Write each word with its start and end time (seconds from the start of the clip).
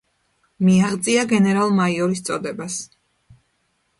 მიაღწია 0.67 1.25
გენერალ-მაიორის 1.33 2.25
წოდებას. 2.31 2.79